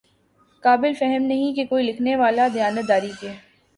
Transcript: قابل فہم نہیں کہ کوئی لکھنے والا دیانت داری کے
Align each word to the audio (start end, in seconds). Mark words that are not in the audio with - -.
قابل 0.63 0.93
فہم 0.93 1.23
نہیں 1.23 1.53
کہ 1.55 1.65
کوئی 1.65 1.83
لکھنے 1.83 2.15
والا 2.15 2.47
دیانت 2.53 2.87
داری 2.87 3.11
کے 3.19 3.33